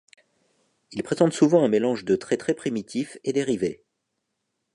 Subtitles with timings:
[0.93, 3.83] Ils présentent souvent un mélange de traits très primitifs et dérivés.